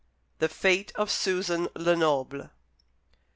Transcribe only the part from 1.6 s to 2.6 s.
LENOBLE.